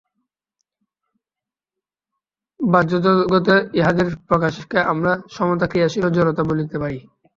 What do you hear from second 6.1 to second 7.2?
ও জড়তা বলিতে পারি।